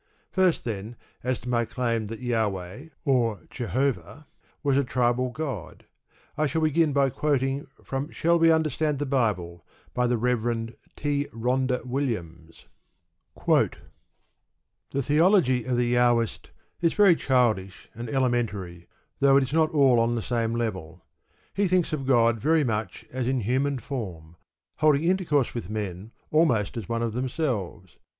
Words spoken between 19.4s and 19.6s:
is